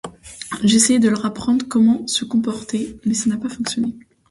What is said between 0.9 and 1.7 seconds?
de leur apprendre